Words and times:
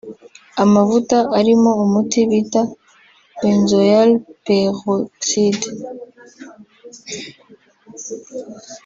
Amavuta 0.63 1.17
arimo 1.39 1.71
umuti 1.83 2.19
bita“benzoyl 2.29 4.09
peroxide” 4.43 5.67